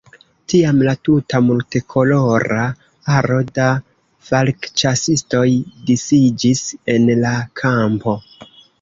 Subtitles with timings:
[0.51, 2.63] Tiam la tuta multkolora
[3.19, 3.69] aro da
[4.33, 5.47] falkĉasistoj
[5.93, 8.21] disiĝis en la kampo.